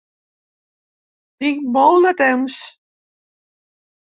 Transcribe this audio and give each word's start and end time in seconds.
Tinc 1.45 1.61
molt 1.75 2.09
de 2.09 2.15
temps. 2.25 2.59